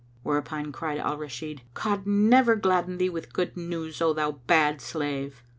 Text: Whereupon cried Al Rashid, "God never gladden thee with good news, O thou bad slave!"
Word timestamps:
Whereupon 0.23 0.71
cried 0.71 0.97
Al 0.97 1.15
Rashid, 1.19 1.61
"God 1.75 2.07
never 2.07 2.55
gladden 2.55 2.97
thee 2.97 3.07
with 3.07 3.31
good 3.33 3.55
news, 3.55 4.01
O 4.01 4.13
thou 4.13 4.31
bad 4.31 4.81
slave!" 4.81 5.43